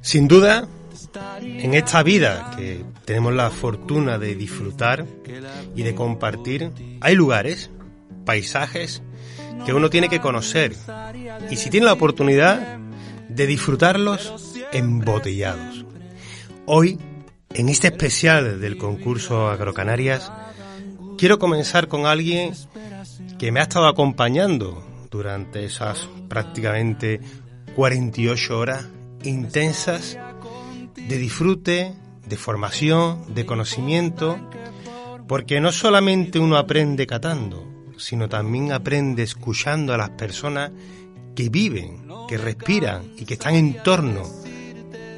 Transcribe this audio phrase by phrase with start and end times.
[0.00, 0.68] Sin duda,
[1.42, 5.06] en esta vida que tenemos la fortuna de disfrutar
[5.74, 7.70] y de compartir, hay lugares,
[8.24, 9.02] paisajes
[9.64, 10.74] que uno tiene que conocer
[11.50, 12.78] y si tiene la oportunidad
[13.28, 15.84] de disfrutarlos embotellados.
[16.66, 16.98] Hoy,
[17.54, 20.32] en este especial del concurso Agrocanarias,
[21.18, 22.52] quiero comenzar con alguien
[23.38, 27.20] que me ha estado acompañando durante esas prácticamente
[27.76, 28.86] 48 horas
[29.22, 30.18] intensas
[30.96, 31.92] de disfrute,
[32.26, 34.38] de formación, de conocimiento,
[35.28, 37.66] porque no solamente uno aprende catando,
[37.98, 40.70] sino también aprende escuchando a las personas
[41.34, 44.22] que viven, que respiran y que están en torno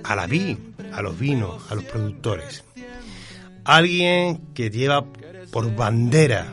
[0.02, 0.58] a la vid,
[0.92, 2.64] a los vinos, a los productores.
[3.62, 5.04] Alguien que lleva
[5.52, 6.52] por bandera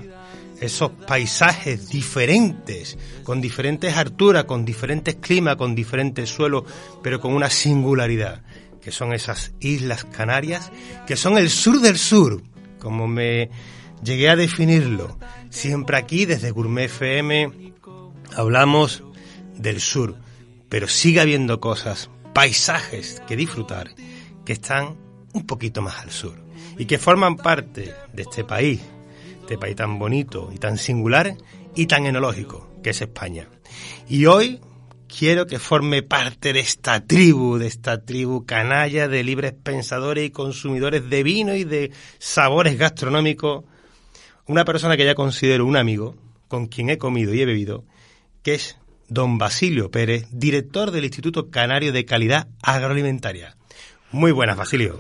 [0.61, 6.64] esos paisajes diferentes, con diferentes alturas, con diferentes climas, con diferentes suelos,
[7.02, 8.42] pero con una singularidad,
[8.81, 10.72] que son esas Islas Canarias,
[11.08, 12.42] que son el sur del sur,
[12.80, 13.50] como me
[14.03, 15.17] llegué a definirlo.
[15.50, 17.73] Siempre aquí, desde Gourmet FM,
[18.36, 19.03] hablamos
[19.56, 20.16] del sur,
[20.70, 23.89] pero sigue habiendo cosas, paisajes que disfrutar,
[24.45, 24.98] que están
[25.33, 26.36] un poquito más al sur
[26.78, 28.81] y que forman parte de este país,
[29.46, 31.36] este país tan bonito y tan singular
[31.76, 33.48] y tan enológico que es España.
[34.10, 34.60] Y hoy
[35.08, 40.32] quiero que forme parte de esta tribu, de esta tribu canalla de libres pensadores y
[40.32, 43.66] consumidores de vino y de sabores gastronómicos,
[44.48, 46.16] una persona que ya considero un amigo,
[46.48, 47.86] con quien he comido y he bebido,
[48.42, 48.80] que es
[49.10, 53.55] don Basilio Pérez, director del Instituto Canario de Calidad Agroalimentaria.
[54.11, 55.00] Muy buenas, Basilio.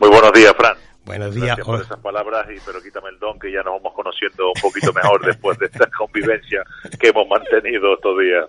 [0.00, 0.76] Muy buenos días, Fran.
[1.08, 1.56] Buenos días.
[1.56, 4.60] Gracias por esas palabras, y, pero quítame el don que ya nos vamos conociendo un
[4.62, 6.62] poquito mejor después de esta convivencia
[7.00, 8.46] que hemos mantenido estos días.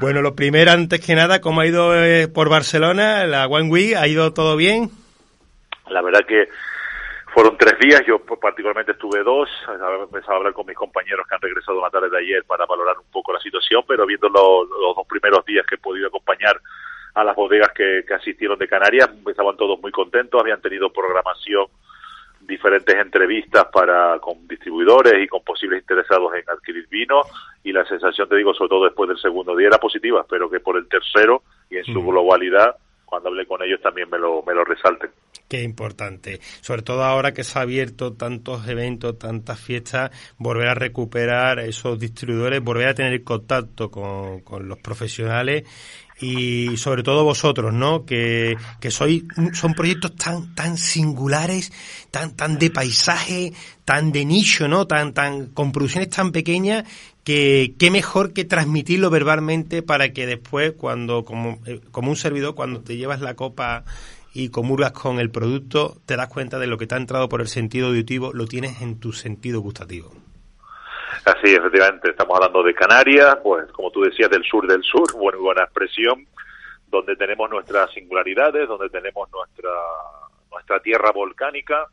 [0.00, 3.94] Bueno, lo primero, antes que nada, ¿cómo ha ido eh, por Barcelona la One Week?
[3.96, 4.90] ¿Ha ido todo bien?
[5.88, 6.48] La verdad que
[7.32, 11.26] fueron tres días, yo pues, particularmente estuve dos, he empezado a hablar con mis compañeros
[11.28, 14.28] que han regresado la tarde de ayer para valorar un poco la situación, pero viendo
[14.28, 16.60] lo- los dos primeros días que he podido acompañar
[17.14, 21.66] a las bodegas que, que asistieron de Canarias, estaban todos muy contentos, habían tenido programación,
[22.40, 27.20] diferentes entrevistas para con distribuidores y con posibles interesados en adquirir vino
[27.62, 30.60] y la sensación, te digo, sobre todo después del segundo día era positiva, pero que
[30.60, 34.54] por el tercero y en su globalidad, cuando hablé con ellos también me lo, me
[34.54, 35.10] lo resalten.
[35.48, 36.38] Qué importante.
[36.60, 41.98] Sobre todo ahora que se ha abierto tantos eventos, tantas fiestas, volver a recuperar esos
[41.98, 45.64] distribuidores, volver a tener contacto con, con los profesionales
[46.20, 48.04] y sobre todo vosotros, ¿no?
[48.04, 51.72] Que, que sois, son proyectos tan, tan singulares,
[52.10, 53.52] tan, tan de paisaje,
[53.84, 54.86] tan de nicho, ¿no?
[54.86, 56.84] Tan, tan, con producciones tan pequeñas
[57.24, 62.54] que qué mejor que transmitirlo verbalmente para que después, cuando, como, eh, como un servidor,
[62.54, 63.84] cuando te llevas la copa
[64.34, 67.40] y comulgas con el producto, te das cuenta de lo que te ha entrado por
[67.40, 70.12] el sentido auditivo, lo tienes en tu sentido gustativo.
[71.28, 75.40] Así, efectivamente, estamos hablando de Canarias, pues como tú decías, del sur del sur, bueno,
[75.40, 76.26] buena expresión,
[76.86, 79.70] donde tenemos nuestras singularidades, donde tenemos nuestra,
[80.50, 81.86] nuestra tierra volcánica,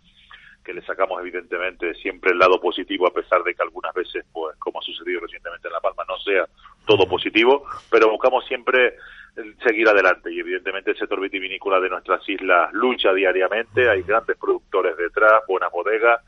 [0.63, 4.55] que le sacamos evidentemente siempre el lado positivo, a pesar de que algunas veces, pues
[4.57, 6.47] como ha sucedido recientemente en La Palma, no sea
[6.87, 8.95] todo positivo, pero buscamos siempre
[9.35, 10.31] el seguir adelante.
[10.31, 15.71] Y evidentemente el sector vitivinícola de nuestras islas lucha diariamente, hay grandes productores detrás, buenas
[15.73, 16.21] bodegas,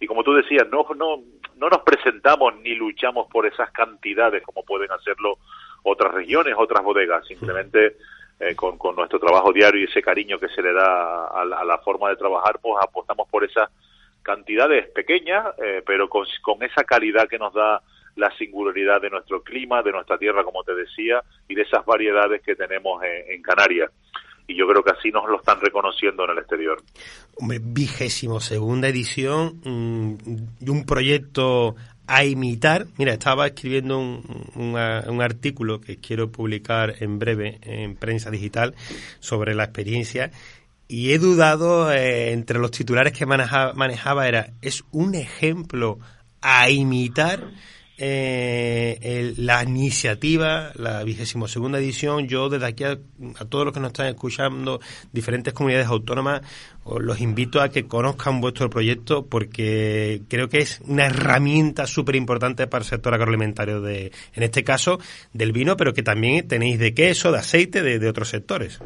[0.00, 1.22] y como tú decías, no, no,
[1.56, 5.38] no nos presentamos ni luchamos por esas cantidades como pueden hacerlo
[5.82, 7.96] otras regiones, otras bodegas, simplemente
[8.40, 11.58] eh, con, con nuestro trabajo diario y ese cariño que se le da a la,
[11.58, 13.70] a la forma de trabajar, pues apostamos por esas
[14.22, 17.80] cantidades pequeñas, eh, pero con, con esa calidad que nos da
[18.16, 22.42] la singularidad de nuestro clima, de nuestra tierra, como te decía, y de esas variedades
[22.42, 23.90] que tenemos en, en Canarias.
[24.48, 26.82] Y yo creo que así nos lo están reconociendo en el exterior.
[27.62, 31.74] Vigésimo segunda edición mm, y un proyecto
[32.06, 32.86] a imitar.
[32.98, 34.22] Mira, estaba escribiendo un,
[34.54, 38.74] un, un artículo que quiero publicar en breve en prensa digital
[39.18, 40.30] sobre la experiencia
[40.88, 45.98] y he dudado eh, entre los titulares que manejaba, manejaba era es un ejemplo
[46.40, 47.50] a imitar
[47.98, 52.28] eh, la iniciativa, la vigésimo segunda edición.
[52.28, 52.98] Yo desde aquí a,
[53.48, 54.80] todos los que nos están escuchando,
[55.12, 56.42] diferentes comunidades autónomas,
[56.84, 62.16] os los invito a que conozcan vuestro proyecto porque creo que es una herramienta súper
[62.16, 64.98] importante para el sector agroalimentario, de, en este caso
[65.32, 68.80] del vino, pero que también tenéis de queso, de aceite, de, otros sectores.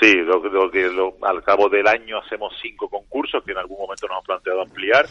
[0.00, 0.84] Sí, lo, que
[1.22, 5.06] al cabo del año hacemos cinco concursos que en algún momento nos han planteado ampliar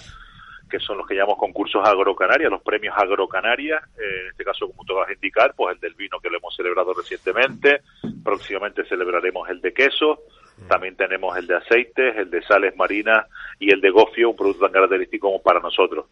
[0.74, 4.84] que son los que llamamos concursos agrocanarias, los premios agrocanarias, eh, en este caso, como
[4.84, 7.81] tú vas a indicar, pues el del vino que lo hemos celebrado recientemente,
[8.24, 10.24] próximamente celebraremos el de queso,
[10.68, 13.28] también tenemos el de aceites, el de sales marinas
[13.60, 16.08] y el de gofio, un producto tan característico como para nosotros.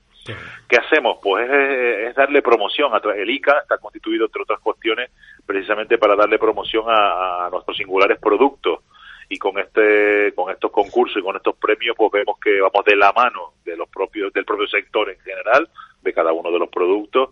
[0.69, 1.17] ¿Qué hacemos?
[1.23, 2.93] Pues es, darle promoción.
[2.93, 5.09] A el ICA está constituido, entre otras cuestiones,
[5.43, 8.81] precisamente para darle promoción a nuestros singulares productos
[9.31, 12.97] y con este con estos concursos y con estos premios pues vemos que vamos de
[12.97, 15.69] la mano de los propios del propio sector en general
[16.01, 17.29] de cada uno de los productos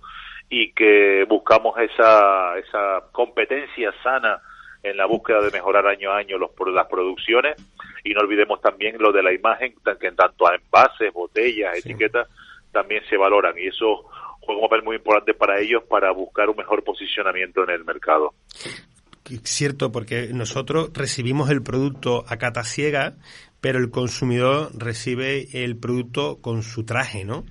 [0.49, 4.41] y que buscamos esa esa competencia sana
[4.81, 7.57] en la búsqueda de mejorar año a año los, las producciones.
[8.05, 12.29] Y no olvidemos también lo de la imagen que en tanto a envases, botellas, etiquetas
[12.71, 13.55] también se valoran.
[13.57, 14.05] Y eso
[14.39, 18.33] juega un papel muy importante para ellos para buscar un mejor posicionamiento en el mercado
[19.43, 23.17] cierto, porque nosotros recibimos el producto a cata ciega,
[23.61, 27.45] pero el consumidor recibe el producto con su traje, ¿no?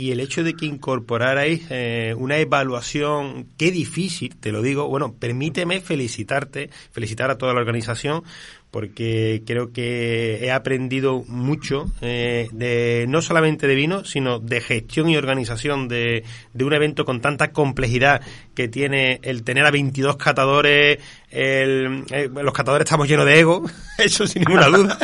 [0.00, 5.12] Y el hecho de que incorporarais eh, una evaluación, qué difícil, te lo digo, bueno,
[5.12, 8.22] permíteme felicitarte, felicitar a toda la organización,
[8.70, 15.08] porque creo que he aprendido mucho eh, de no solamente de vino, sino de gestión
[15.10, 18.22] y organización de, de, un evento con tanta complejidad
[18.54, 20.98] que tiene el tener a 22 catadores,
[21.30, 23.68] el, eh, los catadores estamos llenos de ego,
[23.98, 24.98] eso sin ninguna duda,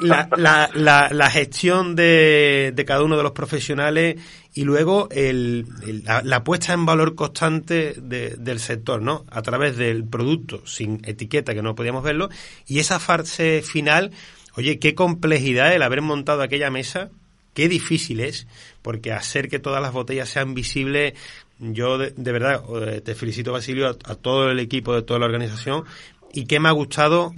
[0.00, 4.15] la, la, la, la gestión de, de cada uno de los profesionales
[4.54, 9.24] y luego la, puesta en valor constante del sector, ¿no?
[9.30, 12.28] A través del producto sin etiqueta que no podíamos verlo
[12.66, 14.12] y esa fase final,
[14.56, 17.10] oye, qué complejidad el haber montado aquella mesa,
[17.54, 18.46] qué difícil es,
[18.82, 21.14] porque hacer que todas las botellas sean visibles,
[21.58, 25.84] yo de, verdad eh, te felicito Basilio a, todo el equipo de toda la organización
[26.32, 27.34] y qué me ha gustado,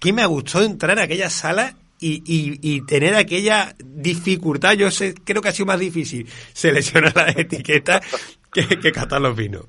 [0.00, 2.22] qué me ha gustado entrar a aquella sala y,
[2.60, 8.00] y, tener aquella dificultad, yo sé, creo que ha sido más difícil seleccionar las etiquetas
[8.52, 9.66] que, que catar los vinos.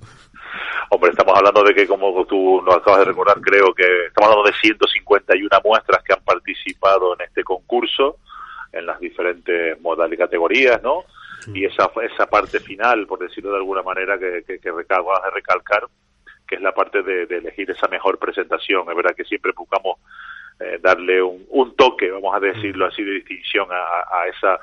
[0.89, 4.49] Hombre, estamos hablando de que, como tú nos acabas de recordar, creo que estamos hablando
[4.49, 8.17] de 151 muestras que han participado en este concurso,
[8.71, 11.03] en las diferentes modalidades y categorías, ¿no?
[11.53, 15.87] Y esa, esa parte final, por decirlo de alguna manera, que, que, que de recalcar,
[16.47, 18.89] que es la parte de, de elegir esa mejor presentación.
[18.89, 19.99] Es verdad que siempre buscamos
[20.59, 24.59] eh, darle un, un, toque, vamos a decirlo así, de distinción a, a, esa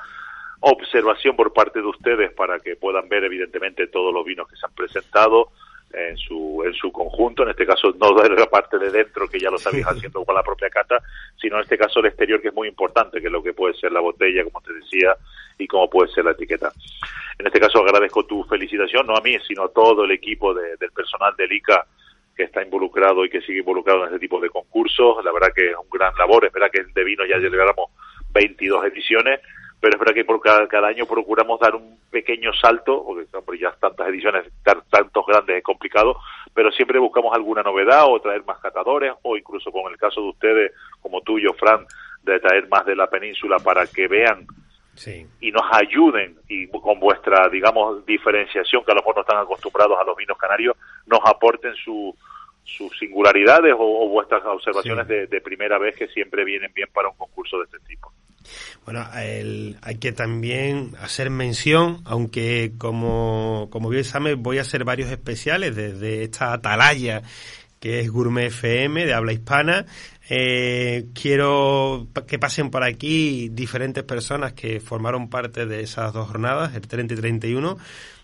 [0.61, 4.65] observación por parte de ustedes para que puedan ver evidentemente todos los vinos que se
[4.65, 5.49] han presentado
[5.93, 9.39] en su en su conjunto, en este caso no de la parte de dentro que
[9.39, 10.99] ya lo estáis haciendo con la propia cata,
[11.39, 13.75] sino en este caso el exterior que es muy importante, que es lo que puede
[13.75, 15.15] ser la botella, como te decía,
[15.57, 16.71] y como puede ser la etiqueta.
[17.37, 20.75] En este caso agradezco tu felicitación, no a mí, sino a todo el equipo de,
[20.77, 21.85] del personal del ICA
[22.35, 25.23] que está involucrado y que sigue involucrado en este tipo de concursos.
[25.23, 26.45] La verdad que es un gran labor.
[26.45, 27.91] Es verdad que de vino ya llevamos
[28.33, 29.39] 22 ediciones,
[29.79, 33.05] pero es verdad que por cada, cada, año procuramos dar un pequeño salto,
[33.45, 36.17] porque ya tantas ediciones, tantos grandes es complicado,
[36.53, 40.29] pero siempre buscamos alguna novedad o traer más catadores, o incluso con el caso de
[40.29, 41.85] ustedes, como tuyo, Fran,
[42.23, 44.47] de traer más de la península para que vean
[45.41, 49.99] y nos ayuden y con vuestra, digamos, diferenciación, que a lo mejor no están acostumbrados
[49.99, 52.15] a los vinos canarios, nos aporten su,
[52.63, 57.57] sus singularidades o, vuestras observaciones de, primera vez que siempre vienen bien para un concurso
[57.59, 58.11] de este tipo.
[58.85, 65.09] Bueno, hay que también hacer mención, aunque como, como bien sabes, voy a hacer varios
[65.09, 67.21] especiales desde esta atalaya
[67.83, 69.85] que es Gourmet FM de habla hispana,
[70.29, 76.75] eh, quiero que pasen por aquí diferentes personas que formaron parte de esas dos jornadas,
[76.75, 77.77] el 30 y 31.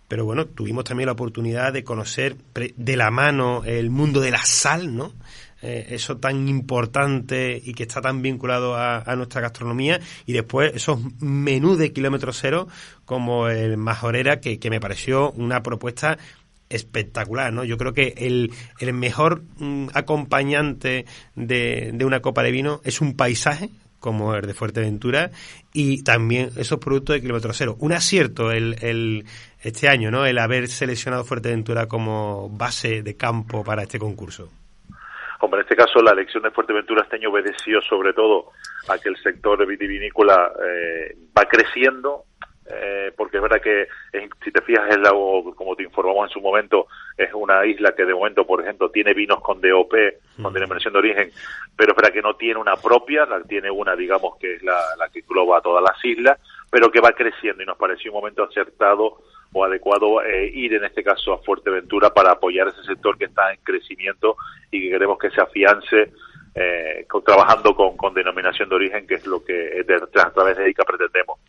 [0.09, 4.43] Pero bueno, tuvimos también la oportunidad de conocer de la mano el mundo de la
[4.43, 5.13] sal, ¿no?
[5.61, 10.99] Eh, eso tan importante y que está tan vinculado a, nuestra gastronomía y después esos
[11.19, 12.69] menús de kilómetro cero
[13.03, 16.17] como el Majorera que, que me pareció una propuesta
[16.69, 17.63] espectacular, ¿no?
[17.63, 23.01] Yo creo que el, el mejor mm, acompañante de, de, una copa de vino es
[23.01, 25.31] un paisaje, como el de Fuerteventura,
[25.73, 27.75] y también esos productos de kilómetro cero.
[27.79, 29.25] Un acierto el,
[29.61, 30.25] este año, ¿no?
[30.25, 34.49] El haber seleccionado Fuerteventura como base de campo para este concurso.
[35.41, 38.51] Hombre, en este caso la elección de Fuerteventura este año obedeció sobre todo
[38.89, 42.23] a que el sector vitivinícola eh, va creciendo,
[42.69, 43.87] eh, porque es verdad que
[44.43, 46.87] si te fijas, es la, como te informamos en su momento,
[47.17, 49.93] es una isla que de momento, por ejemplo, tiene vinos con DOP,
[50.41, 51.31] con denominación de origen,
[51.75, 54.77] pero es verdad que no tiene una propia, la, tiene una, digamos, que es la,
[54.97, 56.37] la que engloba a todas las islas,
[56.69, 59.19] pero que va creciendo y nos pareció un momento acertado
[59.51, 63.51] o adecuado eh, ir en este caso a Fuerteventura para apoyar ese sector que está
[63.51, 64.37] en crecimiento
[64.71, 66.11] y que queremos que se afiance
[66.55, 70.83] eh, trabajando con, con, denominación de origen, que es lo que a través de ICA
[70.83, 71.39] pretendemos.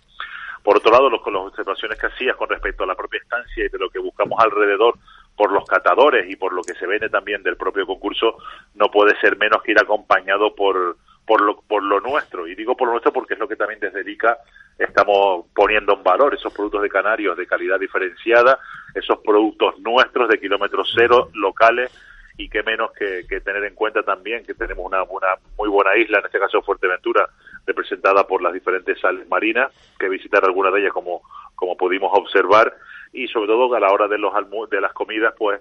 [0.62, 3.64] Por otro lado, los, con las observaciones que hacías con respecto a la propia estancia
[3.64, 4.94] y de lo que buscamos alrededor
[5.36, 8.36] por los catadores y por lo que se vende también del propio concurso,
[8.74, 10.96] no puede ser menos que ir acompañado por,
[11.30, 12.48] por lo, por lo nuestro.
[12.48, 14.36] Y digo por lo nuestro porque es lo que también desde ICA
[14.76, 18.58] estamos poniendo en valor, esos productos de canarios de calidad diferenciada,
[18.96, 21.96] esos productos nuestros de kilómetros cero, locales,
[22.36, 26.18] y qué menos que, tener en cuenta también que tenemos una, una, muy buena isla,
[26.18, 27.28] en este caso Fuerteventura,
[27.64, 31.22] representada por las diferentes sales marinas, que visitar algunas de ellas como,
[31.54, 32.74] como pudimos observar,
[33.12, 34.32] y sobre todo a la hora de, los
[34.68, 35.60] de las comidas, pues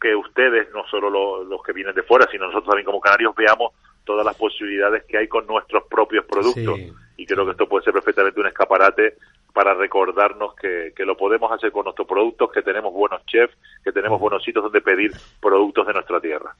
[0.00, 3.74] que ustedes, no solo los que vienen de fuera, sino nosotros también como canarios, veamos
[4.10, 6.80] todas las posibilidades que hay con nuestros propios productos.
[7.16, 9.14] Y creo que esto puede ser perfectamente un escaparate
[9.52, 13.92] para recordarnos que, que, lo podemos hacer con nuestros productos, que tenemos buenos chefs, que
[13.92, 16.54] tenemos buenos sitios donde pedir productos de nuestra tierra.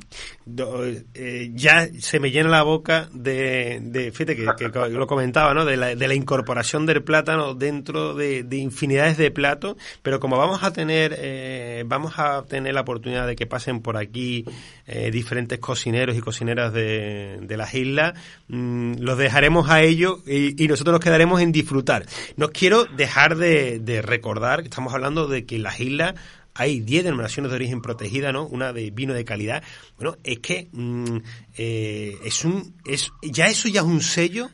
[1.14, 5.64] Eh, ya se me llena la boca de, de fíjate que, lo comentaba, ¿no?
[5.64, 10.36] De la, de la, incorporación del plátano dentro de, de, infinidades de platos, pero como
[10.36, 14.44] vamos a tener, eh, vamos a tener la oportunidad de que pasen por aquí
[14.92, 18.14] eh, diferentes cocineros y cocineras de, de las islas,
[18.48, 22.06] mm, los dejaremos a ellos y, nosotros nos quedaremos en disfrutar.
[22.36, 26.16] No quiero dejar de, recordar que estamos hablando de que en las islas
[26.54, 28.46] hay 10 denominaciones de origen protegida, ¿no?
[28.46, 29.62] Una de vino de calidad.
[29.96, 31.18] Bueno, es que mm,
[31.56, 34.50] eh, es un, es, ya eso ya es un sello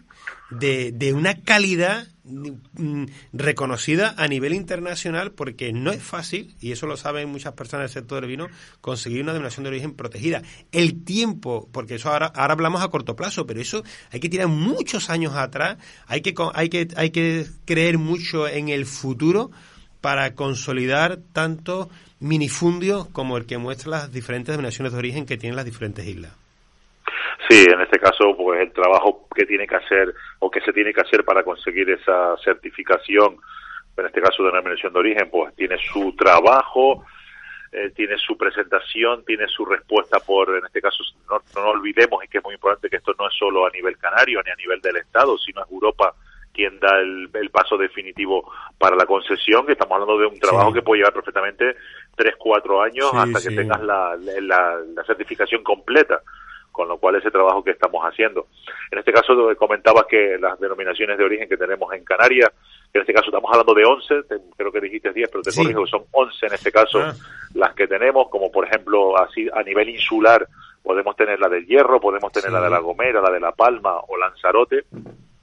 [0.51, 2.09] de, de una calidad
[3.33, 8.03] reconocida a nivel internacional porque no es fácil, y eso lo saben muchas personas del
[8.03, 8.49] sector del vino,
[8.81, 10.43] conseguir una denominación de origen protegida.
[10.73, 14.49] El tiempo, porque eso ahora, ahora hablamos a corto plazo, pero eso hay que tirar
[14.49, 19.51] muchos años atrás, hay que, hay que, hay que creer mucho en el futuro
[20.01, 21.91] para consolidar tanto
[22.21, 26.33] minifundios como el que muestra las diferentes denominaciones de origen que tienen las diferentes islas.
[27.49, 30.93] Sí, en este caso, pues el trabajo que tiene que hacer o que se tiene
[30.93, 33.37] que hacer para conseguir esa certificación,
[33.97, 37.05] en este caso de denominación de origen, pues tiene su trabajo,
[37.71, 42.29] eh, tiene su presentación, tiene su respuesta por, en este caso, no, no olvidemos, y
[42.29, 44.81] que es muy importante que esto no es solo a nivel canario ni a nivel
[44.81, 46.15] del Estado, sino es Europa
[46.53, 50.83] quien da el, paso definitivo para la concesión, que estamos hablando de un trabajo que
[50.83, 51.77] puede llevar perfectamente
[52.17, 56.23] tres, cuatro años hasta que tengas la, la certificación completa
[56.77, 58.49] con lo cual ese trabajo que estamos haciendo.
[58.91, 62.53] En este caso comentabas que las denominaciones de origen que tenemos en Canarias,
[62.93, 64.15] en este caso estamos hablando de 11,
[64.59, 67.15] creo que dijiste 10, pero te corrijo que son 11 en este caso ah.
[67.55, 70.47] las que tenemos, como por ejemplo así a nivel insular
[70.83, 73.97] podemos tener la del Hierro, podemos tener la de La Gomera, la de La Palma
[73.97, 74.85] o Lanzarote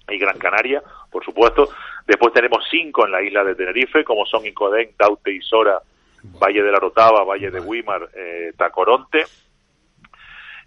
[0.08, 1.68] y Gran Canaria, por supuesto.
[2.06, 5.82] Después tenemos cinco en la isla de Tenerife, como son Incodén, Taute, Isora,
[6.40, 9.26] Valle de la Rotava, Valle de Guimar, eh, Tacoronte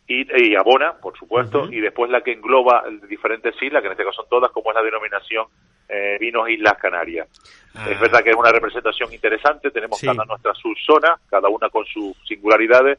[0.08, 4.22] y, Abona, por supuesto, y después la que engloba diferentes islas, que en este caso
[4.22, 5.46] son todas, como es la denominación
[5.88, 7.28] eh, Vinos Islas Canarias.
[7.74, 7.86] Ah.
[7.90, 12.16] Es verdad que es una representación interesante, tenemos cada nuestra subzona, cada una con sus
[12.26, 12.98] singularidades,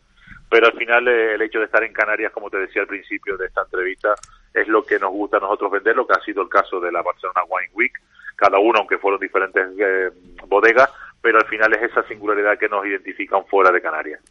[0.49, 3.37] pero al final eh, el hecho de estar en Canarias, como te decía al principio
[3.37, 4.13] de esta entrevista,
[4.53, 6.91] es lo que nos gusta a nosotros vender, lo que ha sido el caso de
[6.91, 7.93] la Barcelona Wine Week,
[8.35, 10.09] cada uno, aunque fueron diferentes eh,
[10.47, 10.89] bodegas,
[11.27, 14.21] pero al final es esa singularidad que nos identifican fuera de Canarias.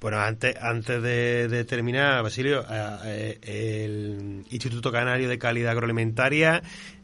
[0.00, 6.62] Bueno, antes, antes de, terminar, Basilio, eh, eh, el Instituto Canario de Calidad Agroalimentaria,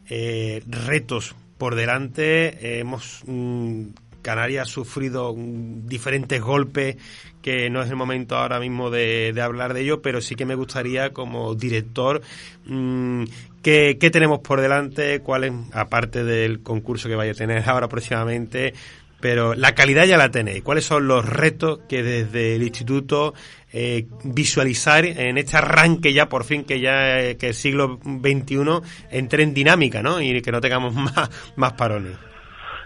[0.09, 3.87] eh, retos por delante, hemos mm,
[4.21, 6.95] Canarias ha sufrido mm, diferentes golpes
[7.41, 10.55] que no es el momento ahora mismo de, hablar de ello, pero sí que me
[10.55, 12.21] gustaría como director
[12.65, 13.25] mm,
[13.61, 18.73] ¿qué, tenemos por delante, cuál es, aparte del concurso que vaya a tener ahora próximamente,
[19.19, 20.63] pero la calidad ya la tenéis.
[20.63, 23.33] ¿Cuáles son los retos que desde el instituto
[23.73, 28.81] eh, visualizar en este arranque ya por fin que ya eh, que el siglo XXI
[29.11, 30.21] entre en dinámica, ¿no?
[30.21, 32.17] Y que no tengamos más, más parones.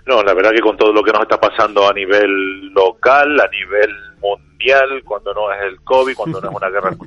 [0.05, 3.47] No, la verdad que con todo lo que nos está pasando a nivel local, a
[3.49, 7.05] nivel mundial, cuando no es el COVID, cuando no es una guerra, como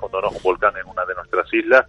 [0.00, 1.86] cuando no es un volcán en una de nuestras islas,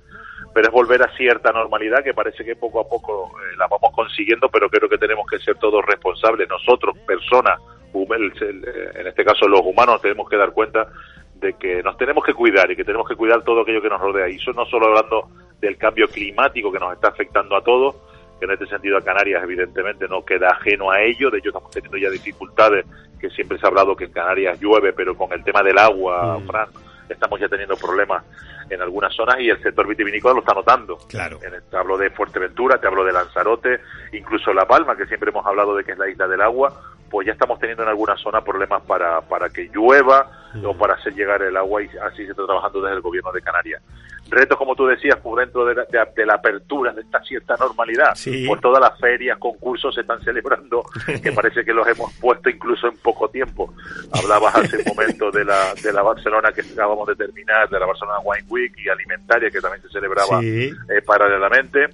[0.53, 3.91] pero es volver a cierta normalidad que parece que poco a poco eh, la vamos
[3.93, 7.59] consiguiendo, pero creo que tenemos que ser todos responsables, nosotros, personas,
[7.93, 10.87] eh, en este caso los humanos, tenemos que dar cuenta
[11.35, 13.99] de que nos tenemos que cuidar y que tenemos que cuidar todo aquello que nos
[13.99, 14.29] rodea.
[14.29, 15.27] Y eso no solo hablando
[15.59, 17.95] del cambio climático que nos está afectando a todos,
[18.39, 21.71] que en este sentido a Canarias evidentemente no queda ajeno a ello, de hecho estamos
[21.71, 22.85] teniendo ya dificultades,
[23.19, 26.37] que siempre se ha hablado que en Canarias llueve, pero con el tema del agua,
[26.37, 26.47] Mm.
[26.47, 26.69] Fran,
[27.09, 28.23] estamos ya teniendo problemas
[28.71, 30.97] en algunas zonas y el sector vitivinícola lo está notando.
[31.09, 31.39] Claro.
[31.43, 33.79] En el- te hablo de Fuerteventura, te hablo de Lanzarote,
[34.13, 36.73] incluso La Palma, que siempre hemos hablado de que es la isla del agua,
[37.09, 40.31] pues ya estamos teniendo en algunas zonas problemas para, para que llueva
[40.65, 43.41] o para hacer llegar el agua y así se está trabajando desde el gobierno de
[43.41, 43.81] Canarias.
[44.29, 47.57] Retos, como tú decías, pues dentro de la, de- de la apertura de esta cierta
[47.57, 48.45] normalidad, Sí.
[48.47, 50.83] pues todas las ferias, concursos se están celebrando,
[51.23, 53.73] que parece que los hemos puesto incluso en poco tiempo.
[54.13, 57.85] Hablabas hace un momento de la, de la Barcelona que acabamos de terminar, de la
[57.85, 60.71] Barcelona Wine Week y alimentaria que también se celebraba Sí.
[60.89, 61.87] eh, paralelamente.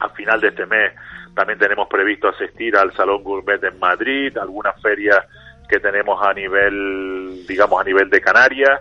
[0.00, 0.92] A final de este mes
[1.34, 5.18] también tenemos previsto asistir al Salón Gourmet en Madrid, algunas ferias
[5.68, 8.80] que tenemos a nivel, digamos, a nivel de Canarias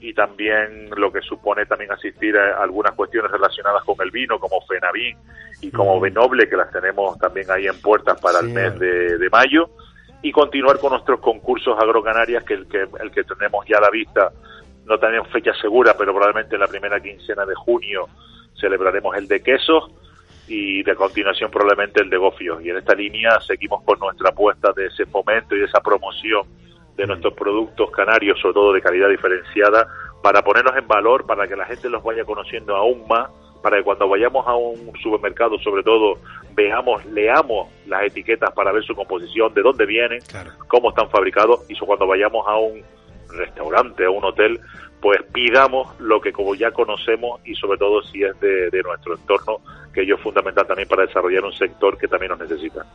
[0.00, 4.60] y también lo que supone también asistir a algunas cuestiones relacionadas con el vino, como
[4.66, 5.16] Fenavín
[5.60, 6.02] y como Mm.
[6.02, 9.70] Venoble, que las tenemos también ahí en puertas para el mes de, de mayo,
[10.22, 13.90] y continuar con nuestros concursos agrocanarias, que el que, el que tenemos ya a la
[13.90, 14.32] vista,
[14.86, 18.06] no tenemos fecha segura, pero probablemente en la primera quincena de junio
[18.60, 19.90] celebraremos el de quesos
[20.48, 22.62] y de continuación probablemente el de gofios.
[22.64, 26.46] Y en esta línea seguimos con nuestra apuesta de ese fomento y de esa promoción
[26.96, 29.88] de nuestros productos canarios, sobre todo de calidad diferenciada,
[30.22, 33.28] para ponerlos en valor, para que la gente los vaya conociendo aún más,
[33.62, 36.18] para que cuando vayamos a un supermercado, sobre todo,
[36.54, 40.50] veamos, leamos las etiquetas para ver su composición, de dónde vienen, Claro.
[40.68, 42.82] cómo están fabricados, y cuando vayamos a un
[43.32, 44.60] restaurante, a un hotel,
[45.02, 49.60] pues pidamos lo que como ya conocemos y sobre todo si es de, nuestro entorno,
[49.92, 52.86] que ello es fundamental también para desarrollar un sector que también nos necesita.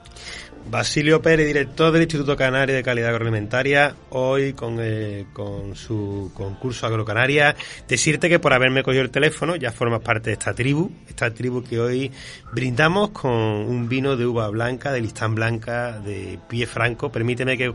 [0.69, 6.87] Basilio Pérez, director del Instituto Canario de Calidad Agroalimentaria, hoy con, eh, con su concurso
[6.87, 7.55] Agrocanaria.
[7.87, 11.63] Decirte que por haberme cogido el teléfono ya formas parte de esta tribu, esta tribu
[11.63, 12.11] que hoy
[12.53, 17.11] brindamos con un vino de uva blanca, de listán blanca, de pie franco.
[17.11, 17.73] Permíteme que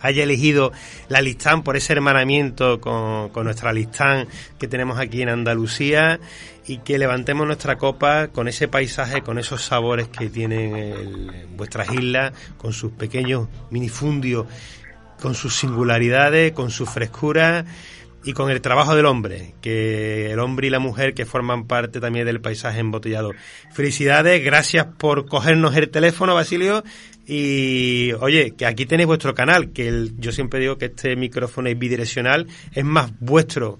[0.00, 0.72] haya elegido
[1.08, 6.20] la listán por ese hermanamiento con, con nuestra listán que tenemos aquí en Andalucía
[6.66, 11.92] y que levantemos nuestra copa con ese paisaje, con esos sabores que tienen el- vuestras
[11.92, 14.46] islas, con sus pequeños minifundios,
[15.20, 17.64] con sus singularidades, con su frescura
[18.24, 22.00] y con el trabajo del hombre, que el hombre y la mujer que forman parte
[22.00, 23.30] también del paisaje embotellado.
[23.72, 26.82] Felicidades, gracias por cogernos el teléfono, Basilio.
[27.26, 31.68] Y oye, que aquí tenéis vuestro canal, que el- yo siempre digo que este micrófono
[31.68, 33.78] es bidireccional, es más vuestro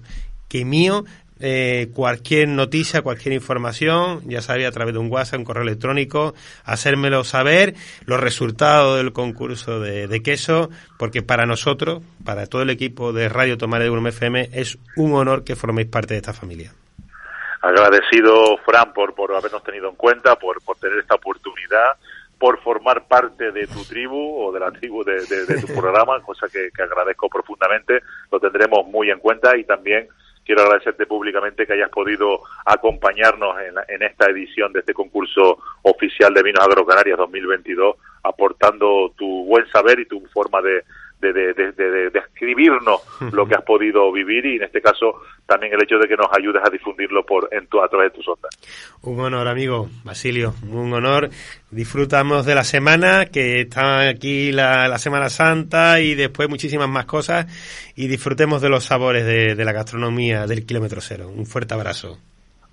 [0.49, 1.05] que mío.
[1.39, 6.33] Eh, cualquier noticia, cualquier información, ya sabéis, a través de un WhatsApp, un correo electrónico,
[6.65, 13.13] hacérmelo saber, los resultados del concurso de, queso, porque para nosotros, para todo el equipo
[13.13, 16.73] de Radio Tomar de Gourmet FM, es un honor que forméis parte de esta familia.
[17.61, 21.97] Agradecido, Fran, por, por habernos tenido en cuenta, por, por tener esta oportunidad,
[22.39, 26.21] por formar parte de tu tribu o de la tribu de, de- de tu programa,
[26.21, 28.01] cosa que, que agradezco profundamente.
[28.31, 30.07] Lo tendremos muy en cuenta y también
[30.45, 36.33] quiero agradecerte públicamente que hayas podido acompañarnos en, en esta edición de este concurso oficial
[36.33, 40.83] de Vinos Agrocanarias 2022, aportando tu buen saber y tu forma de,
[41.19, 43.01] de, de, de- de- describirnos
[43.33, 46.27] lo que has podido vivir y en este caso también el hecho de que nos
[46.37, 48.51] ayudes a difundirlo por en tu, a través de tus ondas.
[49.01, 51.29] Un honor, amigo Basilio, un honor.
[51.71, 57.05] Disfrutamos de la semana, que está aquí la, la Semana Santa y después muchísimas más
[57.05, 57.45] cosas.
[57.95, 61.29] Y disfrutemos de los sabores de, de la gastronomía del kilómetro cero.
[61.33, 62.17] Un fuerte abrazo.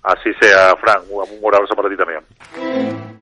[0.03, 3.05] Así sea, Fran, un, un abrazo para ti también.